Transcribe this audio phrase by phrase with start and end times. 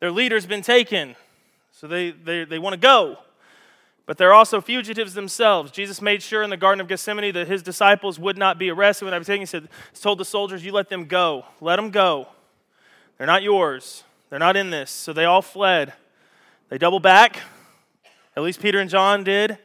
[0.00, 1.16] Their leader's been taken,
[1.72, 3.18] so they, they, they want to go.
[4.06, 5.72] But they're also fugitives themselves.
[5.72, 9.06] Jesus made sure in the Garden of Gethsemane that his disciples would not be arrested
[9.06, 9.42] when I was taken.
[9.42, 11.44] He said, he told the soldiers, You let them go.
[11.60, 12.28] Let them go.
[13.18, 14.04] They're not yours.
[14.30, 14.90] They're not in this.
[14.90, 15.92] So they all fled.
[16.68, 17.40] They double back.
[18.36, 19.50] At least Peter and John did.
[19.50, 19.58] And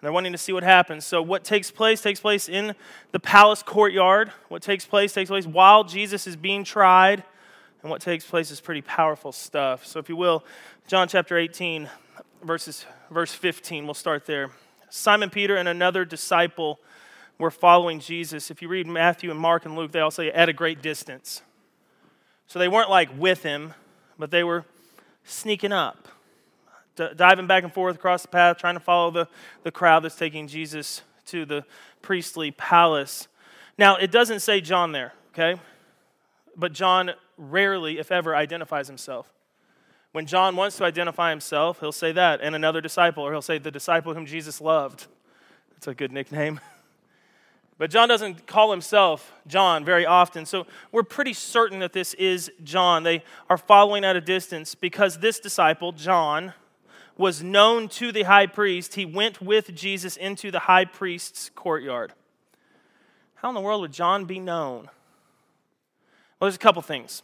[0.00, 1.04] they're wanting to see what happens.
[1.04, 2.74] So, what takes place takes place in
[3.12, 4.32] the palace courtyard.
[4.48, 7.24] What takes place takes place while Jesus is being tried.
[7.82, 9.84] And what takes place is pretty powerful stuff.
[9.84, 10.44] So, if you will,
[10.86, 11.88] John chapter 18,
[12.42, 14.50] verses, verse 15, we'll start there.
[14.88, 16.78] Simon Peter and another disciple
[17.38, 18.50] were following Jesus.
[18.50, 21.42] If you read Matthew and Mark and Luke, they all say at a great distance.
[22.46, 23.74] So they weren't like with him,
[24.18, 24.64] but they were
[25.24, 26.08] sneaking up,
[26.96, 29.28] d- diving back and forth across the path, trying to follow the,
[29.62, 31.64] the crowd that's taking Jesus to the
[32.02, 33.28] priestly palace.
[33.78, 35.60] Now, it doesn't say John there, okay?
[36.56, 39.32] But John rarely, if ever, identifies himself.
[40.12, 43.58] When John wants to identify himself, he'll say that, and another disciple, or he'll say
[43.58, 45.06] the disciple whom Jesus loved.
[45.70, 46.60] That's a good nickname.
[47.78, 50.46] But John doesn't call himself John very often.
[50.46, 53.02] So we're pretty certain that this is John.
[53.02, 56.52] They are following at a distance because this disciple, John,
[57.16, 58.94] was known to the high priest.
[58.94, 62.12] He went with Jesus into the high priest's courtyard.
[63.34, 64.88] How in the world would John be known?
[66.42, 67.22] Well, there's a couple things.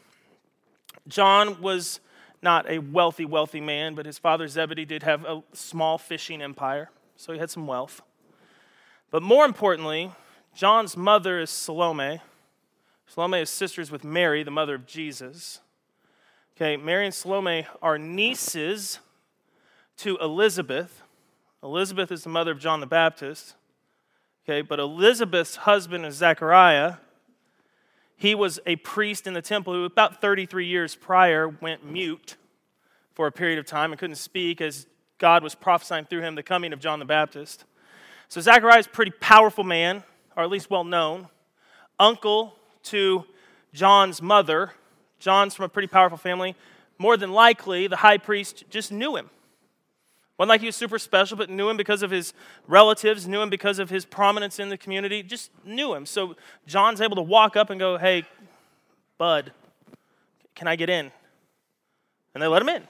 [1.08, 1.98] John was
[2.40, 6.90] not a wealthy, wealthy man, but his father Zebedee did have a small fishing empire,
[7.16, 8.00] so he had some wealth.
[9.10, 10.12] But more importantly,
[10.54, 12.20] John's mother is Salome.
[13.08, 15.62] Salome is sisters with Mary, the mother of Jesus.
[16.56, 19.00] Okay, Mary and Salome are nieces
[19.96, 21.02] to Elizabeth.
[21.60, 23.56] Elizabeth is the mother of John the Baptist.
[24.44, 26.98] Okay, but Elizabeth's husband is Zechariah.
[28.18, 32.36] He was a priest in the temple who, about 33 years prior, went mute
[33.14, 36.42] for a period of time and couldn't speak as God was prophesying through him the
[36.42, 37.64] coming of John the Baptist.
[38.28, 40.02] So, a pretty powerful man,
[40.36, 41.28] or at least well known,
[42.00, 43.24] uncle to
[43.72, 44.72] John's mother.
[45.20, 46.56] John's from a pretty powerful family.
[46.98, 49.30] More than likely, the high priest just knew him.
[50.38, 52.32] Wasn't like he was super special, but knew him because of his
[52.68, 56.06] relatives, knew him because of his prominence in the community, just knew him.
[56.06, 58.22] So John's able to walk up and go, Hey,
[59.18, 59.52] bud,
[60.54, 61.10] can I get in?
[62.34, 62.82] And they let him in.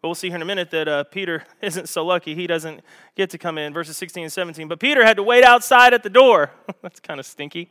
[0.00, 2.34] But we'll see here in a minute that uh, Peter isn't so lucky.
[2.34, 2.82] He doesn't
[3.16, 4.68] get to come in, verses 16 and 17.
[4.68, 6.50] But Peter had to wait outside at the door.
[6.82, 7.70] That's kind of stinky.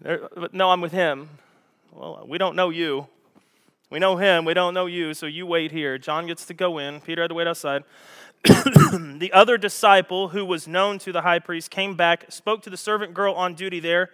[0.00, 1.28] There, no, I'm with him.
[1.92, 3.06] Well, we don't know you.
[3.88, 5.96] We know him, we don't know you, so you wait here.
[5.96, 7.84] John gets to go in, Peter had to wait outside.
[8.44, 12.76] the other disciple, who was known to the high priest, came back, spoke to the
[12.76, 14.10] servant girl on duty there,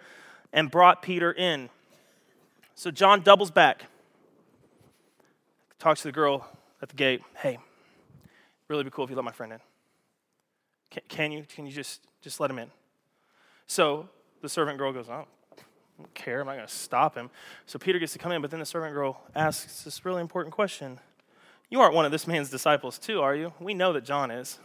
[0.51, 1.69] and brought Peter in.
[2.75, 3.85] So John doubles back,
[5.79, 6.47] talks to the girl
[6.81, 7.21] at the gate.
[7.37, 7.57] Hey,
[8.67, 9.59] really be cool if you let my friend in.
[10.91, 11.45] Can, can you?
[11.47, 12.69] Can you just just let him in?
[13.67, 14.09] So
[14.41, 15.25] the servant girl goes, "Oh,
[16.03, 16.41] don't care.
[16.41, 17.29] I'm not going to stop him.
[17.65, 20.53] So Peter gets to come in, but then the servant girl asks this really important
[20.53, 20.99] question.
[21.69, 23.53] You aren't one of this man's disciples, too, are you?
[23.59, 24.59] We know that John is.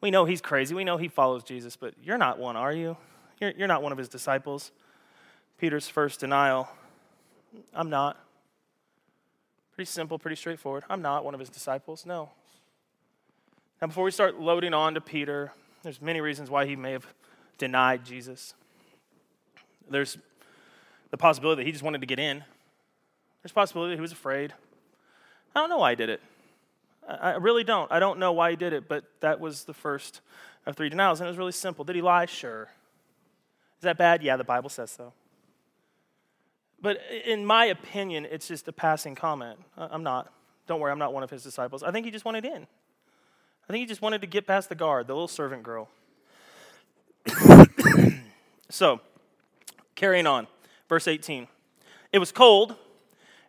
[0.00, 0.74] We know he's crazy.
[0.74, 2.96] We know he follows Jesus, but you're not one, are you?
[3.40, 4.70] You're, you're not one of his disciples.
[5.58, 6.68] Peter's first denial
[7.74, 8.18] I'm not.
[9.74, 10.84] Pretty simple, pretty straightforward.
[10.90, 12.04] I'm not one of his disciples.
[12.06, 12.30] No.
[13.80, 15.52] Now, before we start loading on to Peter,
[15.82, 17.06] there's many reasons why he may have
[17.58, 18.54] denied Jesus.
[19.88, 20.18] There's
[21.10, 22.44] the possibility that he just wanted to get in.
[23.42, 24.52] There's possibility he was afraid.
[25.54, 26.20] I don't know why he did it.
[27.08, 27.90] I really don't.
[27.92, 30.20] I don't know why he did it, but that was the first
[30.66, 31.84] of three denials, and it was really simple.
[31.84, 32.26] Did he lie?
[32.26, 32.62] Sure.
[33.78, 34.22] Is that bad?
[34.22, 35.12] Yeah, the Bible says so.
[36.80, 39.58] But in my opinion, it's just a passing comment.
[39.76, 40.32] I'm not.
[40.66, 41.82] Don't worry, I'm not one of his disciples.
[41.82, 42.66] I think he just wanted in.
[43.68, 45.88] I think he just wanted to get past the guard, the little servant girl.
[48.68, 49.00] so,
[49.96, 50.46] carrying on,
[50.88, 51.48] verse 18.
[52.12, 52.76] It was cold,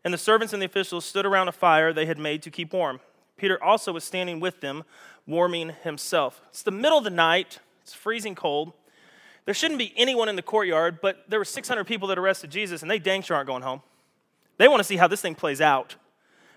[0.03, 2.73] and the servants and the officials stood around a fire they had made to keep
[2.73, 2.99] warm.
[3.37, 4.83] Peter also was standing with them,
[5.27, 6.41] warming himself.
[6.49, 8.73] It's the middle of the night, it's freezing cold.
[9.45, 12.81] There shouldn't be anyone in the courtyard, but there were 600 people that arrested Jesus,
[12.81, 13.81] and they dang sure aren't going home.
[14.57, 15.95] They want to see how this thing plays out.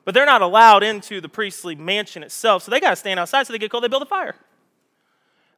[0.04, 3.46] But they're not allowed into the priestly mansion itself, so they got to stand outside
[3.46, 3.84] so they get cold.
[3.84, 4.34] They build a fire.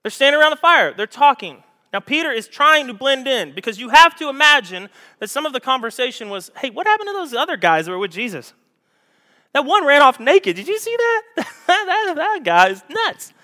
[0.03, 1.63] They're standing around the fire, they're talking.
[1.93, 5.53] Now, Peter is trying to blend in because you have to imagine that some of
[5.53, 8.55] the conversation was hey, what happened to those other guys that were with Jesus?
[9.53, 10.57] That one ran off naked.
[10.57, 11.23] Did you see that?
[11.67, 13.35] that, that guy is nuts.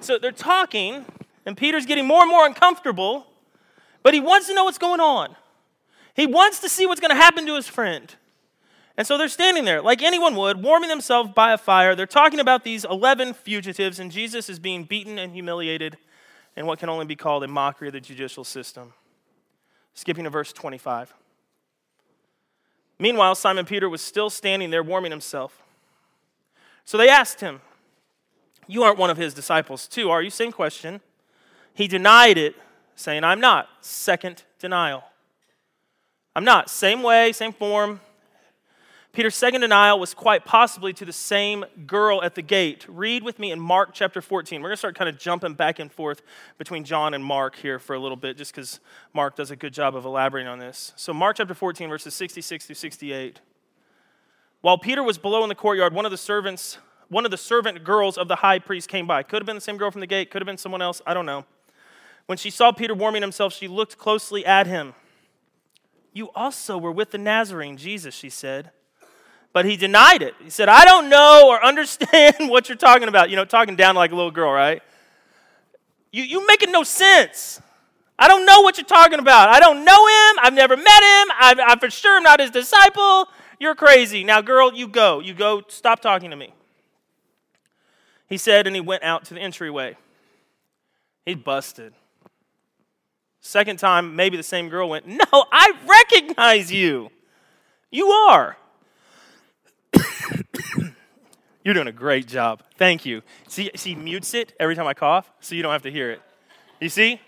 [0.00, 1.06] So they're talking,
[1.46, 3.26] and Peter's getting more and more uncomfortable,
[4.02, 5.34] but he wants to know what's going on.
[6.14, 8.14] He wants to see what's going to happen to his friend.
[8.98, 11.94] And so they're standing there, like anyone would, warming themselves by a fire.
[11.94, 15.96] They're talking about these 11 fugitives, and Jesus is being beaten and humiliated
[16.56, 18.94] in what can only be called a mockery of the judicial system.
[19.94, 21.14] Skipping to verse 25.
[22.98, 25.62] Meanwhile, Simon Peter was still standing there warming himself.
[26.84, 27.60] So they asked him,
[28.66, 30.30] You aren't one of his disciples, too, are you?
[30.30, 31.00] Same question.
[31.74, 32.54] He denied it,
[32.94, 33.68] saying, I'm not.
[33.82, 35.04] Second denial.
[36.34, 36.70] I'm not.
[36.70, 38.00] Same way, same form.
[39.16, 42.84] Peter's second denial was quite possibly to the same girl at the gate.
[42.86, 44.60] Read with me in Mark chapter 14.
[44.60, 46.20] We're going to start kind of jumping back and forth
[46.58, 48.78] between John and Mark here for a little bit, just because
[49.14, 50.92] Mark does a good job of elaborating on this.
[50.96, 53.40] So, Mark chapter 14, verses 66 through 68.
[54.60, 56.76] While Peter was below in the courtyard, one of the servants,
[57.08, 59.22] one of the servant girls of the high priest came by.
[59.22, 61.14] Could have been the same girl from the gate, could have been someone else, I
[61.14, 61.46] don't know.
[62.26, 64.92] When she saw Peter warming himself, she looked closely at him.
[66.12, 68.72] You also were with the Nazarene, Jesus, she said.
[69.56, 70.34] But he denied it.
[70.44, 73.30] He said, I don't know or understand what you're talking about.
[73.30, 74.82] You know, talking down like a little girl, right?
[76.12, 77.62] You, you making no sense.
[78.18, 79.48] I don't know what you're talking about.
[79.48, 80.40] I don't know him.
[80.42, 81.30] I've never met him.
[81.30, 83.28] I, I for sure not his disciple.
[83.58, 84.24] You're crazy.
[84.24, 85.20] Now, girl, you go.
[85.20, 85.62] You go.
[85.68, 86.52] Stop talking to me.
[88.28, 89.96] He said, and he went out to the entryway.
[91.24, 91.94] He's busted.
[93.40, 97.08] Second time, maybe the same girl went, No, I recognize you.
[97.90, 98.58] You are.
[101.64, 102.62] You're doing a great job.
[102.76, 103.22] Thank you.
[103.48, 106.22] See, see, mutes it every time I cough, so you don't have to hear it.
[106.80, 107.20] You see?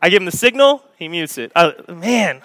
[0.00, 1.52] I give him the signal, he mutes it.
[1.56, 2.42] Uh, man.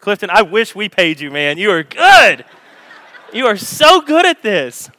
[0.00, 1.58] Clifton, I wish we paid you, man.
[1.58, 2.44] You are good.
[3.32, 4.90] You are so good at this.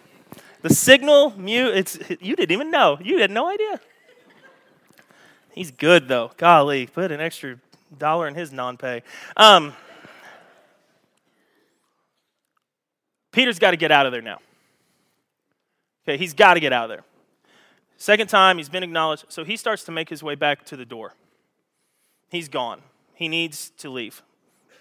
[0.62, 2.98] The signal, mute, it's, you didn't even know.
[3.01, 3.80] You had no idea.
[5.54, 6.31] He's good, though.
[6.38, 7.57] Golly, put an extra
[7.97, 9.04] dollar in his non pay.
[9.35, 9.73] Um,
[13.31, 14.40] Peter's got to get out of there now.
[16.04, 17.04] Okay, he's got to get out of there.
[17.97, 19.26] Second time, he's been acknowledged.
[19.30, 21.14] So he starts to make his way back to the door.
[22.30, 22.81] He's gone.
[23.14, 24.23] He needs to leave.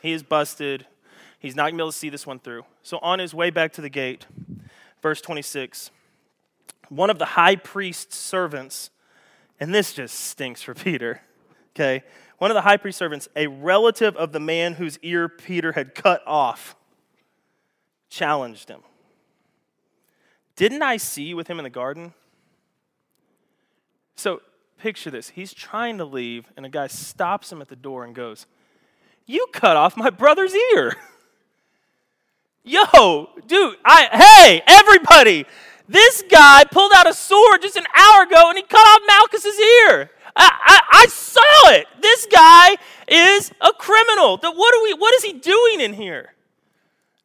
[0.00, 0.86] He is busted.
[1.38, 2.64] He's not going to be able to see this one through.
[2.82, 4.26] So on his way back to the gate,
[5.02, 5.90] verse 26,
[6.88, 8.90] one of the high priest's servants,
[9.58, 11.20] and this just stinks for Peter,
[11.74, 12.02] okay?
[12.38, 15.94] One of the high priest servants, a relative of the man whose ear Peter had
[15.94, 16.74] cut off
[18.10, 18.80] challenged him.
[20.56, 22.12] Didn't I see you with him in the garden?
[24.16, 24.42] So
[24.78, 25.30] picture this.
[25.30, 28.46] He's trying to leave, and a guy stops him at the door and goes,
[29.26, 30.96] You cut off my brother's ear.
[32.62, 35.46] Yo, dude, I hey, everybody,
[35.88, 39.58] this guy pulled out a sword just an hour ago and he cut off Malchus's
[39.58, 40.10] ear.
[40.36, 41.86] I, I, I saw it.
[42.00, 42.76] This guy
[43.08, 44.36] is a criminal.
[44.36, 46.34] What, are we, what is he doing in here?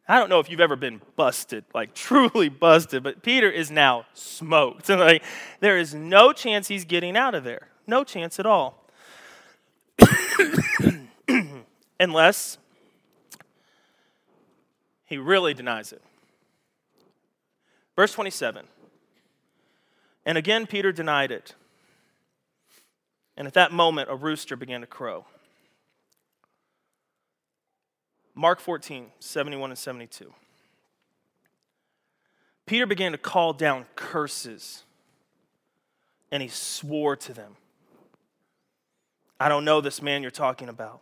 [0.07, 4.05] I don't know if you've ever been busted, like truly busted, but Peter is now
[4.13, 4.89] smoked.
[4.89, 5.23] like,
[5.59, 7.69] there is no chance he's getting out of there.
[7.87, 8.83] No chance at all.
[11.99, 12.57] Unless
[15.05, 16.01] he really denies it.
[17.95, 18.65] Verse 27
[20.25, 21.55] And again, Peter denied it.
[23.37, 25.25] And at that moment, a rooster began to crow.
[28.35, 30.33] Mark 14, 71 and 72.
[32.65, 34.83] Peter began to call down curses,
[36.31, 37.55] and he swore to them
[39.39, 41.01] I don't know this man you're talking about.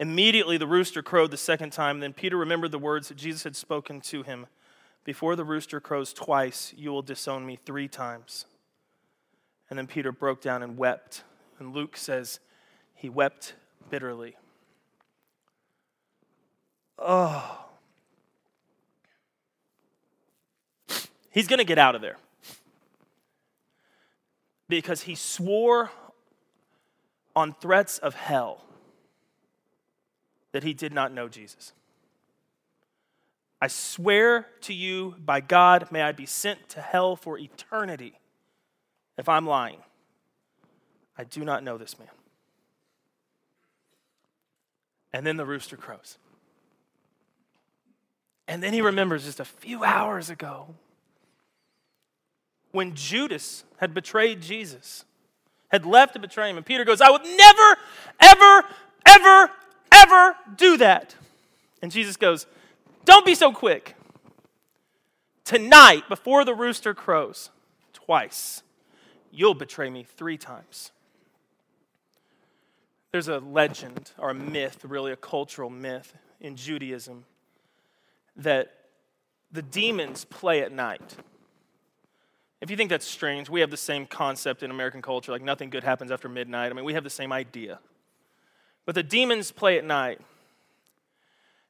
[0.00, 2.00] Immediately the rooster crowed the second time.
[2.00, 4.46] Then Peter remembered the words that Jesus had spoken to him
[5.04, 8.46] Before the rooster crows twice, you will disown me three times.
[9.70, 11.22] And then Peter broke down and wept.
[11.58, 12.40] And Luke says
[12.94, 13.54] he wept
[13.90, 14.36] bitterly.
[16.98, 17.66] Oh.
[21.30, 22.16] He's going to get out of there
[24.68, 25.90] because he swore
[27.34, 28.64] on threats of hell
[30.52, 31.72] that he did not know Jesus.
[33.60, 38.20] I swear to you by God, may I be sent to hell for eternity
[39.16, 39.78] if I'm lying.
[41.16, 42.08] I do not know this man.
[45.12, 46.18] And then the rooster crows.
[48.46, 50.74] And then he remembers just a few hours ago
[52.72, 55.04] when Judas had betrayed Jesus,
[55.68, 56.56] had left to betray him.
[56.56, 57.76] And Peter goes, I would never,
[58.20, 58.66] ever,
[59.06, 59.50] ever,
[59.92, 61.14] ever do that.
[61.80, 62.46] And Jesus goes,
[63.04, 63.94] Don't be so quick.
[65.44, 67.50] Tonight, before the rooster crows,
[67.92, 68.62] twice,
[69.30, 70.90] you'll betray me three times.
[73.12, 77.24] There's a legend or a myth, really a cultural myth in Judaism,
[78.36, 78.72] that
[79.52, 81.16] the demons play at night.
[82.60, 85.70] If you think that's strange, we have the same concept in American culture like nothing
[85.70, 86.70] good happens after midnight.
[86.70, 87.78] I mean, we have the same idea.
[88.86, 90.20] But the demons play at night.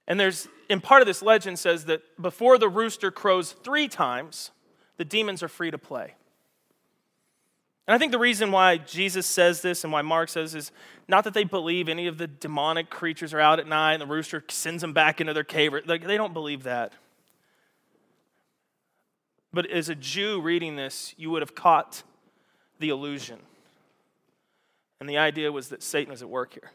[0.07, 4.51] And there's, in part of this legend says that before the rooster crows three times,
[4.97, 6.15] the demons are free to play.
[7.87, 10.73] And I think the reason why Jesus says this and why Mark says this is
[11.07, 14.07] not that they believe any of the demonic creatures are out at night and the
[14.07, 15.73] rooster sends them back into their cave.
[15.85, 16.95] Like, they don't believe that.
[19.53, 22.03] But as a Jew reading this, you would have caught
[22.81, 23.39] the illusion.
[24.99, 26.71] And the idea was that Satan was at work here.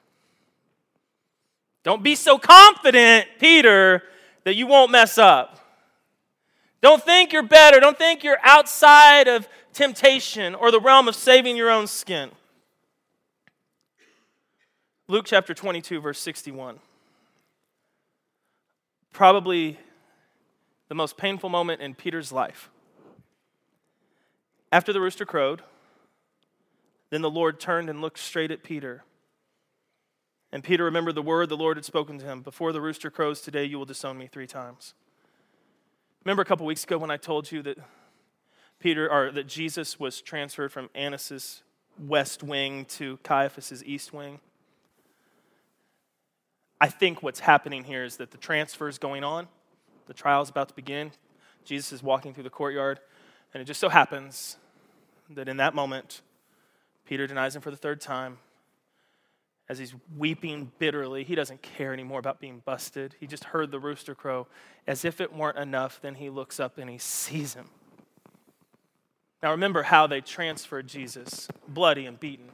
[1.84, 4.04] Don't be so confident, Peter,
[4.44, 5.60] that you won't mess up.
[6.82, 7.80] Don't think you're better.
[7.80, 9.48] Don't think you're outside of
[9.80, 12.32] temptation or the realm of saving your own skin.
[15.08, 16.80] Luke chapter 22, verse 61.
[19.14, 19.80] Probably
[20.90, 22.70] the most painful moment in Peter's life.
[24.70, 25.62] After the rooster crowed,
[27.10, 29.06] then the Lord turned and looked straight at Peter.
[30.52, 33.40] And Peter remembered the word the Lord had spoken to him Before the rooster crows
[33.40, 34.94] today, you will disown me three times.
[36.26, 37.78] Remember a couple weeks ago when I told you that
[38.80, 41.64] Peter or that Jesus was transferred from Annas's
[41.98, 44.40] west wing to Caiaphas's east wing?
[46.82, 49.48] I think what's happening here is that the transfer is going on.
[50.08, 51.12] The trial is about to begin.
[51.66, 53.00] Jesus is walking through the courtyard,
[53.54, 54.58] and it just so happens
[55.30, 56.22] that in that moment,
[57.06, 58.38] Peter denies him for the third time
[59.68, 61.24] as he's weeping bitterly.
[61.24, 63.16] He doesn't care anymore about being busted.
[63.20, 64.48] He just heard the rooster crow.
[64.88, 67.70] As if it weren't enough, then he looks up and he sees him.
[69.42, 72.50] Now remember how they transferred Jesus, bloody and beaten.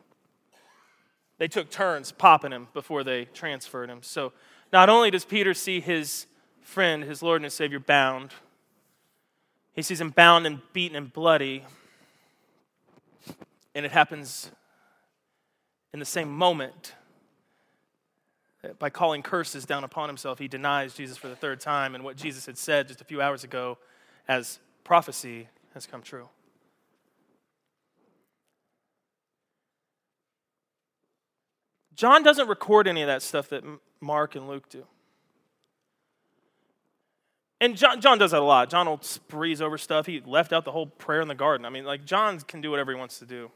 [1.38, 4.00] They took turns popping him before they transferred him.
[4.02, 4.34] So
[4.72, 6.28] not only does Peter see his
[6.62, 8.32] friend, his Lord and his Savior, bound,
[9.74, 11.66] he sees him bound and beaten and bloody.
[13.74, 14.52] And it happens
[15.92, 16.94] in the same moment
[18.80, 22.18] by calling curses down upon himself, he denies Jesus for the third time, and what
[22.18, 23.78] Jesus had said just a few hours ago
[24.28, 26.28] as prophecy has come true.
[31.96, 33.64] John doesn't record any of that stuff that
[34.02, 34.86] Mark and Luke do.
[37.62, 38.70] And John, John does that a lot.
[38.70, 40.06] John will breeze over stuff.
[40.06, 41.66] He left out the whole prayer in the garden.
[41.66, 43.50] I mean, like, John can do whatever he wants to do.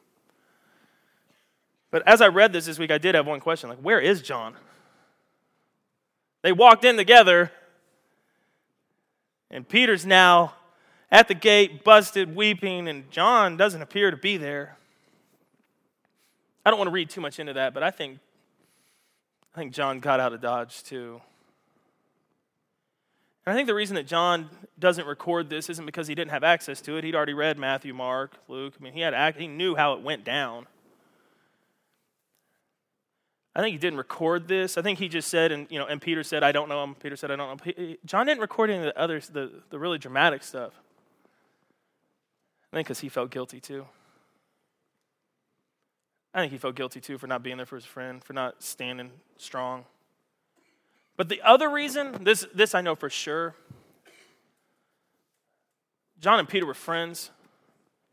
[1.91, 4.21] But as I read this this week, I did have one question like, where is
[4.21, 4.55] John?
[6.41, 7.51] They walked in together,
[9.51, 10.53] and Peter's now
[11.11, 14.77] at the gate, busted, weeping, and John doesn't appear to be there.
[16.65, 18.19] I don't want to read too much into that, but I think,
[19.53, 21.21] I think John got out of Dodge too.
[23.45, 26.43] And I think the reason that John doesn't record this isn't because he didn't have
[26.43, 27.03] access to it.
[27.03, 28.75] He'd already read Matthew, Mark, Luke.
[28.79, 30.67] I mean, he had he knew how it went down.
[33.55, 34.77] I think he didn't record this.
[34.77, 36.95] I think he just said, and you know, and Peter said, "I don't know him."
[36.95, 39.97] Peter said, "I don't know." John didn't record any of the other, the, the really
[39.97, 40.73] dramatic stuff.
[42.71, 43.85] I think because he felt guilty too.
[46.33, 48.61] I think he felt guilty too for not being there for his friend, for not
[48.61, 49.85] standing strong.
[51.17, 53.55] But the other reason, this, this I know for sure,
[56.19, 57.31] John and Peter were friends,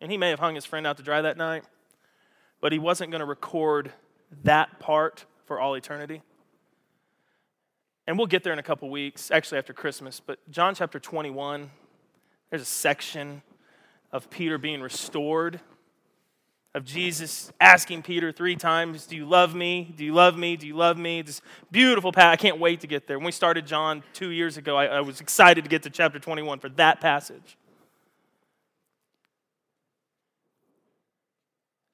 [0.00, 1.64] and he may have hung his friend out to dry that night,
[2.60, 3.92] but he wasn't going to record
[4.44, 6.22] that part for all eternity.
[8.06, 10.20] And we'll get there in a couple weeks, actually after Christmas.
[10.20, 11.70] But John chapter 21,
[12.50, 13.42] there's a section
[14.12, 15.60] of Peter being restored,
[16.76, 19.94] of Jesus asking Peter three times, Do you love me?
[19.96, 20.56] Do you love me?
[20.56, 21.22] Do you love me?
[21.22, 21.40] This
[21.70, 22.38] beautiful passage.
[22.38, 23.18] I can't wait to get there.
[23.18, 26.18] When we started John two years ago, I, I was excited to get to chapter
[26.18, 27.56] 21 for that passage.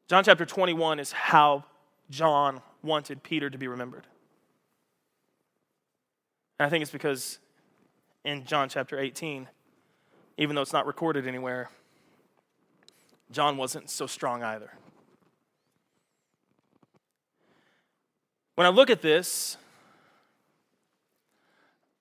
[0.08, 1.64] John chapter 21 is how
[2.10, 4.04] John wanted Peter to be remembered.
[6.58, 7.38] And I think it's because
[8.24, 9.46] in John chapter 18,
[10.38, 11.70] even though it's not recorded anywhere,
[13.32, 14.72] John wasn't so strong either.
[18.54, 19.56] When I look at this,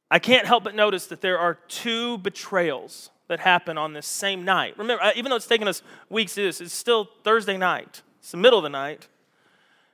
[0.10, 4.44] I can't help but notice that there are two betrayals that happen on this same
[4.44, 4.78] night.
[4.78, 8.02] Remember, even though it's taken us weeks to do this, it's still Thursday night.
[8.20, 9.08] It's the middle of the night.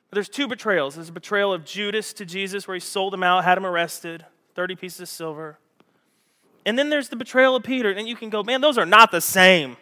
[0.10, 0.96] But there's two betrayals.
[0.96, 4.26] There's a betrayal of Judas to Jesus, where he sold him out, had him arrested,
[4.56, 5.60] 30 pieces of silver.
[6.66, 7.92] And then there's the betrayal of Peter.
[7.92, 9.78] And you can go, man, those are not the same.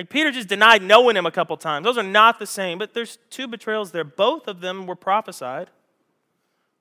[0.00, 1.84] Like Peter just denied knowing him a couple times.
[1.84, 4.02] Those are not the same, but there's two betrayals there.
[4.02, 5.68] Both of them were prophesied.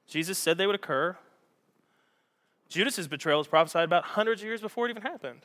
[0.07, 1.17] Jesus said they would occur.
[2.69, 5.41] Judas's betrayal was prophesied about hundreds of years before it even happened.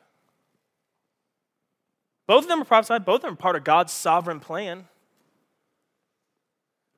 [2.28, 4.86] Both of them were prophesied, both of them are part of God's sovereign plan.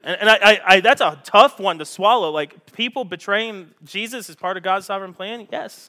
[0.04, 2.30] And, and I, I, I, that's a tough one to swallow.
[2.30, 5.48] Like, people betraying Jesus is part of God's sovereign plan?
[5.50, 5.88] Yes.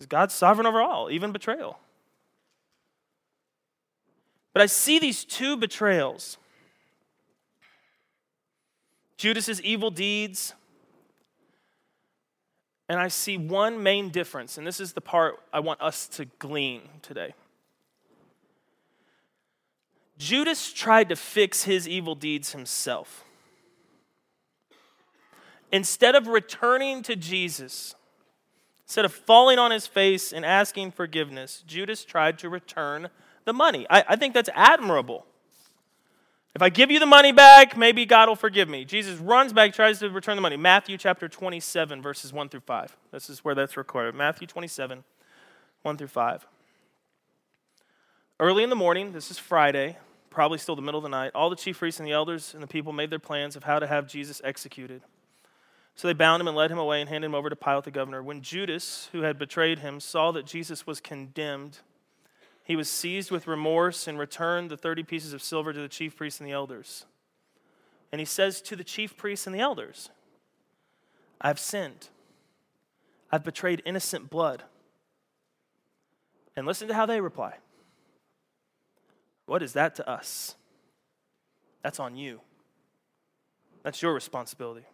[0.00, 1.78] Is God sovereign over all, even betrayal.
[4.58, 6.36] But I see these two betrayals
[9.16, 10.52] Judas's evil deeds,
[12.88, 16.24] and I see one main difference, and this is the part I want us to
[16.40, 17.34] glean today.
[20.18, 23.22] Judas tried to fix his evil deeds himself.
[25.70, 27.94] Instead of returning to Jesus,
[28.82, 33.10] instead of falling on his face and asking forgiveness, Judas tried to return
[33.48, 33.86] the money.
[33.90, 35.26] I, I think that's admirable.
[36.54, 38.84] If I give you the money back, maybe God will forgive me.
[38.84, 40.56] Jesus runs back, tries to return the money.
[40.56, 42.96] Matthew chapter 27, verses 1 through 5.
[43.10, 44.14] This is where that's recorded.
[44.14, 45.02] Matthew 27,
[45.82, 46.46] 1 through 5.
[48.38, 49.96] Early in the morning, this is Friday,
[50.30, 52.62] probably still the middle of the night, all the chief priests and the elders and
[52.62, 55.02] the people made their plans of how to have Jesus executed.
[55.94, 57.90] So they bound him and led him away and handed him over to Pilate the
[57.90, 58.22] governor.
[58.22, 61.78] When Judas, who had betrayed him, saw that Jesus was condemned,
[62.68, 66.14] he was seized with remorse and returned the 30 pieces of silver to the chief
[66.14, 67.06] priests and the elders.
[68.12, 70.10] And he says to the chief priests and the elders,
[71.40, 72.08] I've sinned.
[73.32, 74.64] I've betrayed innocent blood.
[76.56, 77.54] And listen to how they reply.
[79.46, 80.54] What is that to us?
[81.82, 82.42] That's on you.
[83.82, 84.84] That's your responsibility.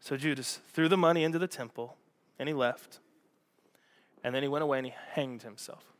[0.00, 1.96] So Judas threw the money into the temple
[2.38, 2.98] and he left.
[4.22, 5.91] And then he went away and he hanged himself.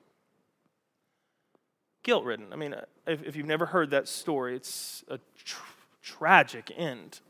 [2.03, 2.47] Guilt ridden.
[2.53, 2.75] I mean,
[3.07, 5.63] if, if, you've never heard that story, it's a tr-
[6.03, 7.21] tragic end.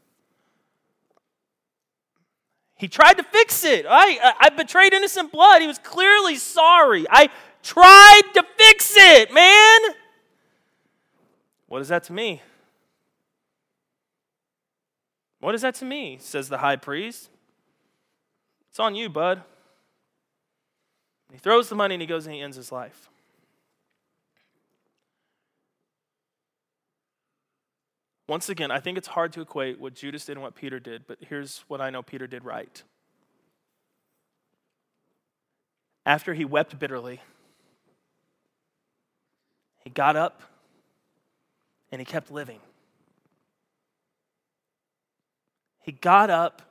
[2.77, 3.87] He tried to fix it.
[3.89, 5.61] I, I betrayed innocent blood.
[5.61, 7.07] He was clearly sorry.
[7.09, 7.29] I
[7.63, 9.81] tried to fix it, man.
[11.69, 12.43] What is that to me?
[15.41, 16.19] What is that to me?
[16.21, 17.29] says the high priest.
[18.71, 19.43] It's on you, bud.
[21.31, 23.11] He throws the money and he goes and he ends his life.
[28.33, 31.07] Once again, I think it's hard to equate what Judas did and what Peter did,
[31.07, 32.83] but here's what I know Peter did right.
[36.07, 37.21] After he wept bitterly,
[39.85, 40.41] he got up
[41.91, 42.61] and he kept living.
[45.83, 46.63] He got up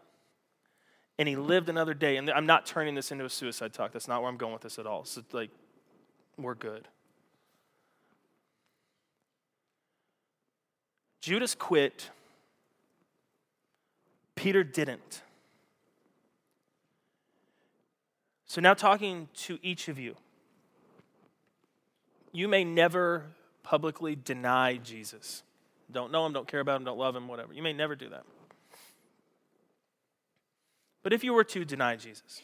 [1.19, 2.17] and he lived another day.
[2.17, 3.91] And I'm not turning this into a suicide talk.
[3.91, 5.05] That's not where I'm going with this at all.
[5.05, 5.51] So, it's like,
[6.39, 6.87] we're good.
[11.21, 12.09] Judas quit,
[14.35, 15.21] Peter didn't.
[18.45, 20.15] So, now talking to each of you,
[22.33, 23.27] you may never
[23.63, 25.43] publicly deny Jesus.
[25.91, 27.53] Don't know him, don't care about him, don't love him, whatever.
[27.53, 28.23] You may never do that.
[31.03, 32.41] But if you were to deny Jesus,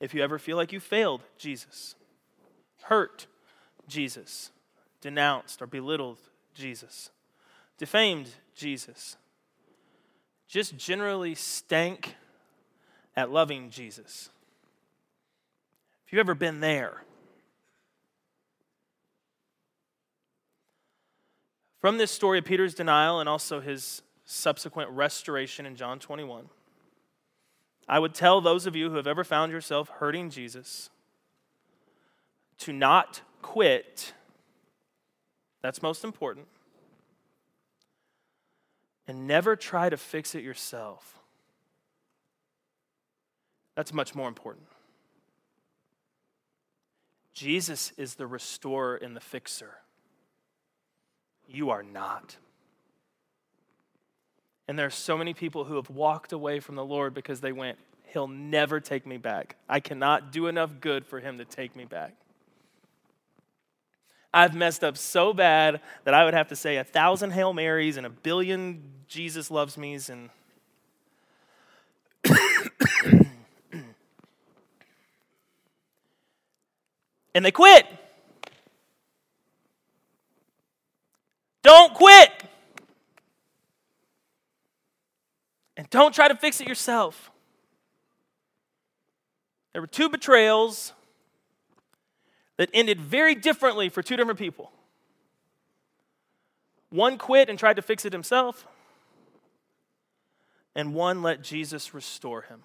[0.00, 1.94] if you ever feel like you failed Jesus,
[2.82, 3.26] hurt
[3.88, 4.50] Jesus,
[5.00, 6.18] denounced or belittled
[6.56, 7.10] Jesus,
[7.78, 9.16] defamed Jesus,
[10.48, 12.16] just generally stank
[13.14, 14.30] at loving Jesus.
[16.06, 17.02] If you've ever been there,
[21.80, 26.48] from this story of Peter's denial and also his subsequent restoration in John 21,
[27.88, 30.90] I would tell those of you who have ever found yourself hurting Jesus
[32.58, 34.12] to not quit.
[35.66, 36.46] That's most important.
[39.08, 41.18] And never try to fix it yourself.
[43.74, 44.68] That's much more important.
[47.34, 49.72] Jesus is the restorer and the fixer.
[51.48, 52.36] You are not.
[54.68, 57.50] And there are so many people who have walked away from the Lord because they
[57.50, 59.56] went, He'll never take me back.
[59.68, 62.14] I cannot do enough good for Him to take me back.
[64.36, 67.96] I've messed up so bad that I would have to say a thousand Hail Marys
[67.96, 70.28] and a billion Jesus loves me's and
[77.34, 77.86] and they quit.
[81.62, 82.30] Don't quit.
[85.78, 87.30] And don't try to fix it yourself.
[89.72, 90.92] There were two betrayals
[92.56, 94.72] that ended very differently for two different people.
[96.90, 98.66] One quit and tried to fix it himself,
[100.74, 102.62] and one let Jesus restore him.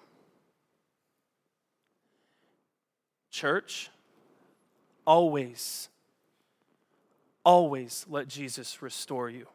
[3.30, 3.90] Church,
[5.06, 5.88] always,
[7.44, 9.46] always let Jesus restore you.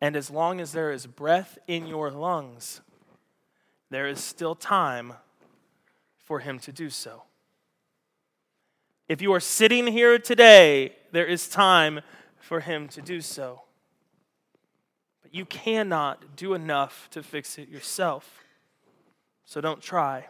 [0.00, 2.82] And as long as there is breath in your lungs,
[3.90, 5.14] there is still time
[6.18, 7.22] for him to do so.
[9.08, 12.00] If you are sitting here today, there is time
[12.38, 13.62] for him to do so.
[15.22, 18.44] But you cannot do enough to fix it yourself.
[19.44, 20.26] So don't try.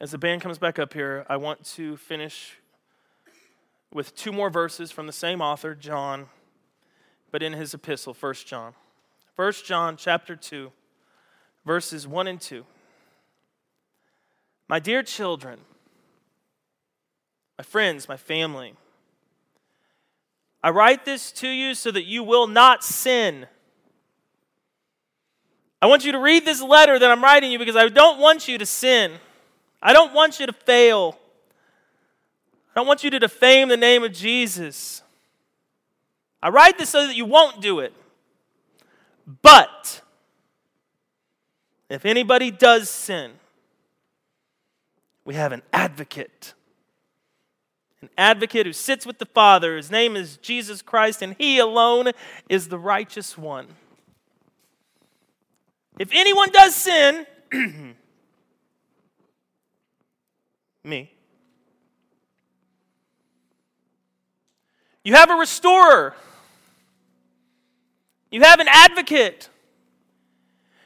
[0.00, 2.58] As the band comes back up here, I want to finish
[3.92, 6.28] with two more verses from the same author, John
[7.32, 8.74] but in his epistle, 1 John.
[9.34, 10.70] 1 John chapter 2,
[11.64, 12.64] verses 1 and 2.
[14.68, 15.58] My dear children,
[17.62, 18.74] my friends, my family,
[20.64, 23.46] I write this to you so that you will not sin.
[25.80, 28.48] I want you to read this letter that I'm writing you because I don't want
[28.48, 29.12] you to sin.
[29.80, 31.16] I don't want you to fail.
[32.74, 35.04] I don't want you to defame the name of Jesus.
[36.42, 37.94] I write this so that you won't do it.
[39.40, 40.02] But
[41.88, 43.30] if anybody does sin,
[45.24, 46.54] we have an advocate.
[48.02, 49.76] An advocate who sits with the Father.
[49.76, 52.10] His name is Jesus Christ, and he alone
[52.48, 53.68] is the righteous one.
[55.98, 57.26] If anyone does sin,
[60.84, 61.12] me.
[65.04, 66.14] You have a restorer.
[68.30, 69.48] You have an advocate.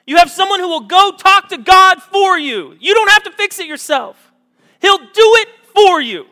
[0.07, 2.76] You have someone who will go talk to God for you.
[2.79, 4.33] You don't have to fix it yourself.
[4.81, 6.26] He'll do it for you.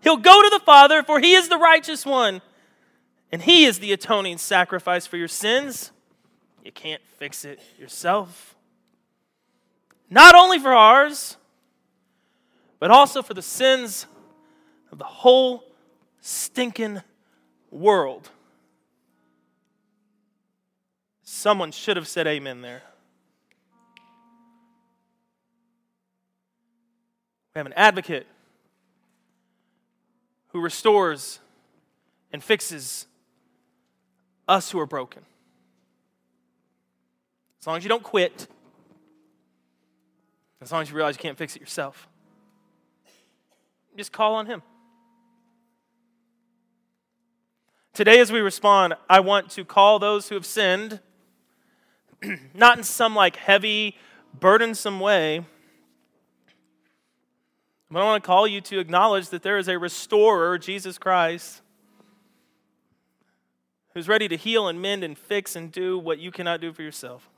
[0.00, 2.40] He'll go to the Father, for He is the righteous one,
[3.32, 5.92] and He is the atoning sacrifice for your sins.
[6.64, 8.54] You can't fix it yourself.
[10.10, 11.36] Not only for ours,
[12.78, 14.06] but also for the sins
[14.92, 15.64] of the whole
[16.20, 17.02] stinking
[17.70, 18.30] world.
[21.22, 22.82] Someone should have said amen there.
[27.54, 28.26] We have an advocate
[30.48, 31.40] who restores
[32.32, 33.06] and fixes
[34.46, 35.22] us who are broken.
[37.60, 38.46] As long as you don't quit,
[40.60, 42.08] as long as you realize you can't fix it yourself,
[43.96, 44.62] just call on Him.
[47.92, 51.00] Today, as we respond, I want to call those who have sinned
[52.54, 53.96] not in some like heavy,
[54.38, 55.44] burdensome way.
[57.90, 61.62] But I want to call you to acknowledge that there is a restorer, Jesus Christ,
[63.94, 66.82] who's ready to heal and mend and fix and do what you cannot do for
[66.82, 67.28] yourself.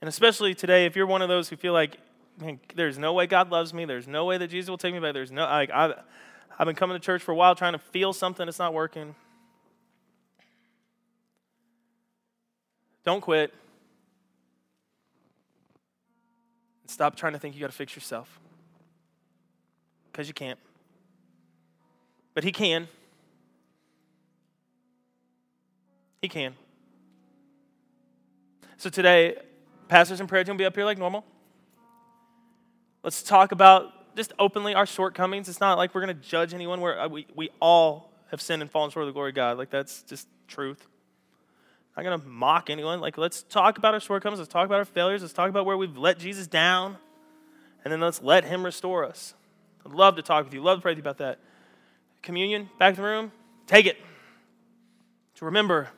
[0.00, 1.98] And especially today, if you're one of those who feel like,
[2.40, 5.00] man, there's no way God loves me, there's no way that Jesus will take me
[5.00, 5.92] back, there's no, like, I've,
[6.58, 9.14] I've been coming to church for a while trying to feel something that's not working.
[13.04, 13.52] Don't quit.
[16.90, 18.40] Stop trying to think you got to fix yourself.
[20.10, 20.58] Because you can't.
[22.34, 22.88] But He can.
[26.20, 26.54] He can.
[28.76, 29.36] So today,
[29.86, 31.24] pastors and prayer team will be up here like normal.
[33.04, 35.48] Let's talk about just openly our shortcomings.
[35.48, 36.80] It's not like we're going to judge anyone.
[36.80, 39.58] Where uh, we, we all have sinned and fallen short of the glory of God.
[39.58, 40.88] Like that's just truth.
[41.96, 43.00] I'm not going to mock anyone.
[43.00, 44.38] Like let's talk about our shortcomings.
[44.38, 45.22] Let's talk about our failures.
[45.22, 46.96] Let's talk about where we've let Jesus down.
[47.84, 49.34] And then let's let him restore us.
[49.84, 50.62] I'd love to talk with you.
[50.62, 51.38] Love to pray with you about that.
[52.22, 53.32] Communion, back in the room,
[53.66, 53.96] take it.
[55.36, 55.88] To remember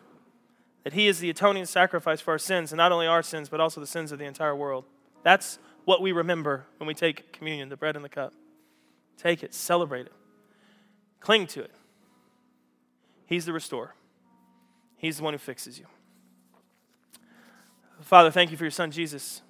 [0.85, 3.61] that he is the atoning sacrifice for our sins, and not only our sins, but
[3.61, 4.85] also the sins of the entire world.
[5.22, 8.33] That's what we remember when we take communion, the bread and the cup.
[9.16, 10.12] Take it, celebrate it,
[11.20, 11.70] cling to it.
[13.26, 13.94] He's the restorer,
[15.03, 15.87] He's the one who fixes you.
[18.01, 19.43] Father, thank you for your Son, Jesus.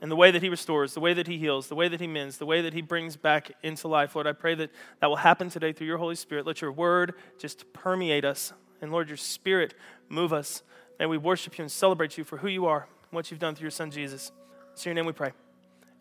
[0.00, 2.06] And the way that he restores, the way that he heals, the way that he
[2.06, 5.16] mends, the way that he brings back into life, Lord, I pray that that will
[5.16, 6.44] happen today through your Holy Spirit.
[6.44, 8.52] Let your word just permeate us.
[8.82, 9.74] And Lord, your spirit
[10.08, 10.62] move us.
[10.98, 13.54] May we worship you and celebrate you for who you are and what you've done
[13.54, 14.30] through your son, Jesus.
[14.72, 15.32] It's in your name we pray.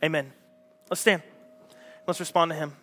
[0.04, 0.34] Amen.
[0.90, 1.22] Let's stand.
[2.06, 2.74] Let's respond to him.